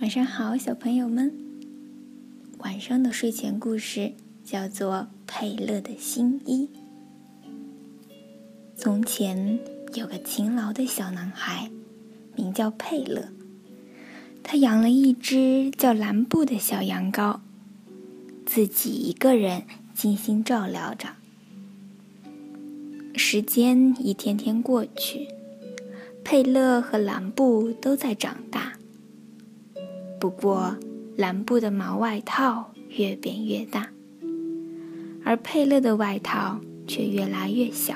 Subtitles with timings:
[0.00, 1.30] 晚上好，小朋友们。
[2.60, 4.94] 晚上的睡前故事叫做
[5.26, 6.70] 《佩勒的新衣》。
[8.74, 9.58] 从前
[9.92, 11.70] 有个勤劳的小男孩，
[12.34, 13.28] 名叫佩勒。
[14.42, 17.40] 他养了一只叫蓝布的小羊羔，
[18.46, 19.64] 自己一个人
[19.94, 21.10] 精心照料着。
[23.14, 25.28] 时间一天天过去，
[26.24, 28.79] 佩勒和蓝布都在长大。
[30.20, 30.76] 不过，
[31.16, 33.88] 蓝布的毛外套越变越大，
[35.24, 37.94] 而佩勒的外套却越拉越小。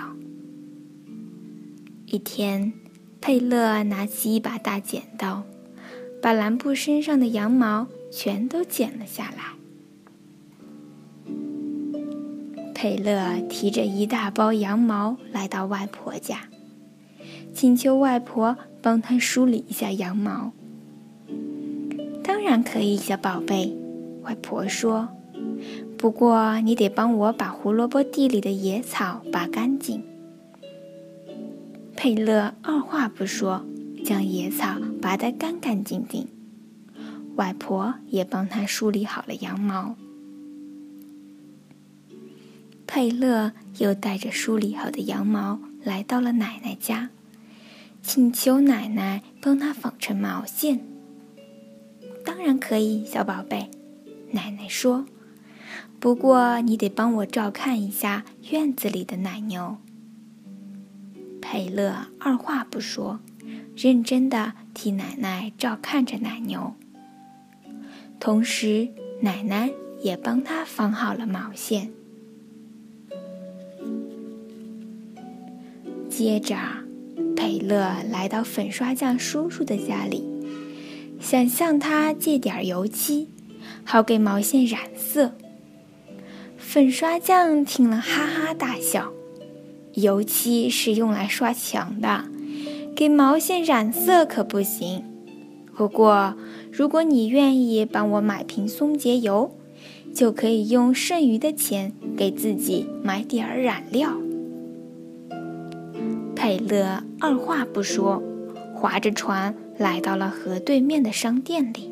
[2.07, 2.73] 一天，
[3.21, 5.43] 佩勒拿起一把大剪刀，
[6.23, 9.53] 把蓝布身上的羊毛全都剪了下来。
[12.75, 16.49] 佩勒提着一大包羊毛来到外婆家，
[17.53, 20.55] 请求外婆帮他梳理一下羊毛。
[22.25, 23.77] 当然可以，小宝贝。
[24.23, 25.11] 外婆说
[25.99, 30.03] ：“不过你得帮我把胡萝卜地里的野草拔干净。”
[31.95, 33.67] 佩勒二话不说，
[34.03, 36.27] 将野草拔得干干净净。
[37.37, 39.95] 外婆也帮他梳理好了羊毛。
[42.87, 47.11] 佩勒又带着梳理好的羊毛来到了奶奶家，
[48.03, 50.94] 请求奶奶帮他纺成毛线。
[52.37, 53.71] 当然可以，小宝贝。
[54.33, 55.07] 奶奶说
[56.01, 59.77] ：“不过你得帮我照看一下院子里的奶牛。”
[61.41, 63.21] 佩勒二话不说，
[63.77, 66.75] 认真的替奶奶照看着奶牛。
[68.19, 68.89] 同时，
[69.21, 69.71] 奶奶
[70.01, 71.93] 也帮他纺好了毛线。
[76.09, 76.57] 接着，
[77.37, 80.34] 佩勒来到粉刷匠叔叔的家里。
[81.21, 83.29] 想向他借点油漆，
[83.85, 85.33] 好给毛线染色。
[86.57, 89.13] 粉刷匠听了哈哈大笑
[89.95, 92.25] ：“油漆是用来刷墙的，
[92.97, 95.05] 给毛线染色可不行。
[95.77, 96.35] 不过，
[96.73, 99.57] 如果你愿意帮我买瓶松节油，
[100.15, 104.17] 就可以用剩余的钱给自己买点染料。”
[106.37, 108.23] 佩勒二话不说，
[108.75, 109.55] 划着船。
[109.79, 111.91] 来到了河对面的商店里，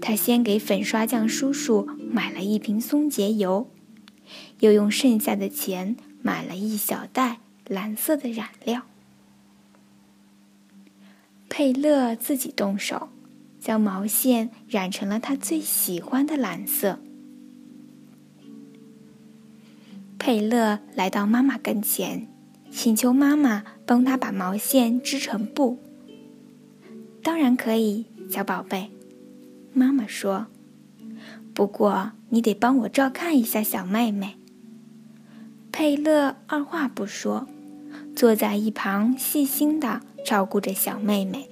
[0.00, 3.70] 他先给粉刷匠叔叔买了一瓶松节油，
[4.60, 8.82] 又用剩下的钱买了一小袋蓝色的染料。
[11.48, 13.10] 佩勒自己动手，
[13.60, 16.98] 将毛线染成了他最喜欢的蓝色。
[20.18, 22.26] 佩勒来到妈妈跟前，
[22.70, 25.78] 请求妈妈帮他把毛线织成布。
[27.24, 28.90] 当然可以，小宝贝。
[29.72, 30.46] 妈妈说
[31.54, 34.36] ：“不过你得帮我照看一下小妹妹。”
[35.72, 37.48] 佩勒二话不说，
[38.14, 41.48] 坐在一旁细心的照顾着小妹妹。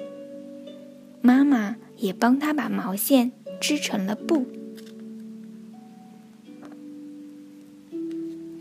[1.22, 4.46] 妈妈也帮她把毛线织成了布。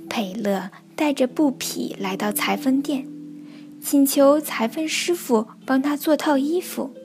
[0.10, 3.06] 佩勒带着布匹来到裁缝店，
[3.82, 6.96] 请求裁缝师傅帮他做套衣服。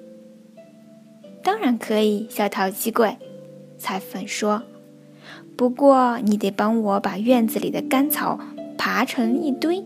[1.47, 3.19] 当然可以，小淘气鬼，
[3.79, 4.65] 裁缝说。
[5.57, 8.41] 不过你得帮我把院子里的干草
[8.77, 9.85] 爬成一堆，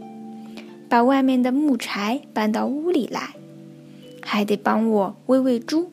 [0.88, 3.34] 把外面的木柴搬到屋里来，
[4.22, 5.90] 还得帮我喂喂猪。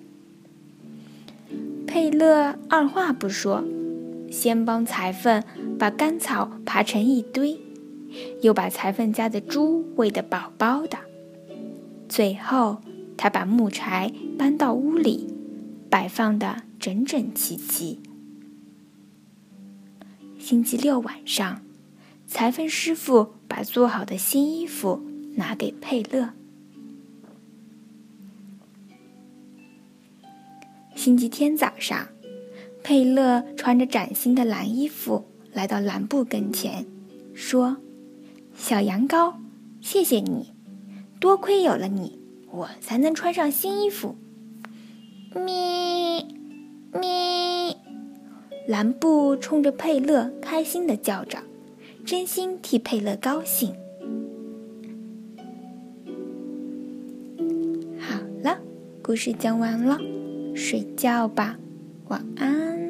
[1.85, 3.61] 佩勒二话不说，
[4.31, 5.43] 先帮裁缝
[5.77, 7.59] 把干草爬成一堆，
[8.41, 10.97] 又把裁缝家的猪喂得饱饱的，
[12.07, 12.77] 最后
[13.17, 15.33] 他把木柴搬到屋里。
[15.89, 17.99] 摆放的整整齐齐。
[20.37, 21.61] 星期六晚上，
[22.27, 25.01] 裁缝师傅把做好的新衣服
[25.35, 26.33] 拿给佩勒。
[30.95, 32.09] 星期天早上，
[32.83, 36.85] 佩勒穿着崭新的蓝衣服来到蓝布跟前，
[37.33, 37.77] 说
[38.55, 39.35] ：“小羊羔，
[39.79, 40.53] 谢谢你，
[41.19, 42.19] 多亏有了你，
[42.51, 44.17] 我才能穿上新衣服。”
[45.35, 46.25] 咪
[46.93, 47.75] 咪，
[48.67, 51.39] 蓝布冲着佩勒开心的叫着，
[52.05, 53.75] 真心替佩勒高兴。
[57.99, 58.57] 好了，
[59.03, 59.99] 故事讲完了，
[60.55, 61.57] 睡觉吧，
[62.07, 62.86] 晚安。